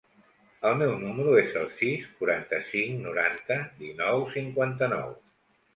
El 0.69 0.77
meu 0.79 0.93
número 1.01 1.35
es 1.43 1.53
el 1.61 1.69
sis, 1.81 2.09
quaranta-cinc, 2.23 2.99
noranta, 3.05 3.61
dinou, 3.87 4.29
cinquanta-nou. 4.39 5.19